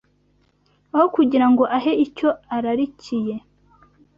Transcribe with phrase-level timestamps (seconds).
[0.93, 3.35] Aho kugira ngo ahe icyo ararikiye